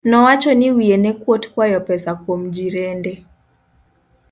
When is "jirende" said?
2.55-3.13